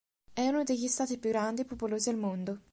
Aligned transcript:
È 0.33 0.47
uno 0.47 0.63
degli 0.63 0.87
stati 0.87 1.19
più 1.19 1.29
grandi 1.29 1.61
e 1.61 1.65
popolosi 1.65 2.09
al 2.09 2.17
mondo. 2.17 2.57